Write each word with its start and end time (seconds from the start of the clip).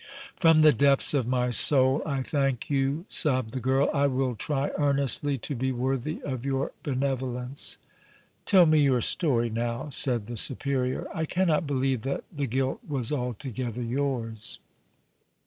"From 0.35 0.61
the 0.61 0.73
depths 0.73 1.13
of 1.13 1.27
my 1.27 1.51
soul 1.51 2.01
I 2.07 2.23
thank 2.23 2.71
you!" 2.71 3.05
sobbed 3.07 3.51
the 3.53 3.59
girl. 3.59 3.87
"I 3.93 4.07
will 4.07 4.35
try 4.35 4.71
earnestly 4.75 5.37
to 5.37 5.53
be 5.53 5.71
worthy 5.71 6.19
of 6.23 6.43
your 6.43 6.71
benevolence!" 6.81 7.77
"Tell 8.47 8.65
me 8.65 8.81
your 8.81 9.01
story 9.01 9.51
now," 9.51 9.89
said 9.89 10.25
the 10.25 10.37
Superior. 10.37 11.05
"I 11.13 11.25
cannot 11.27 11.67
believe 11.67 12.01
that 12.01 12.23
the 12.35 12.47
guilt 12.47 12.79
was 12.87 13.11
altogether 13.11 13.83
yours." 13.83 14.57